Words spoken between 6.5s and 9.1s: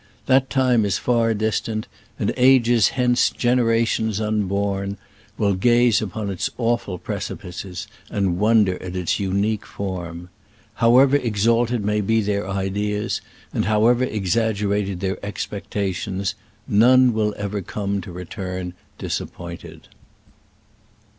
awful precipices and wonder at